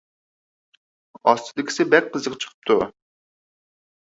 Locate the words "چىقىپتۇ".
2.45-2.79